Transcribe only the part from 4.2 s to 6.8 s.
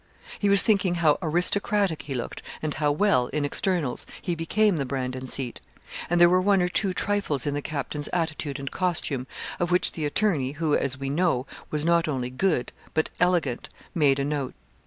became the Brandon seat; and there were one or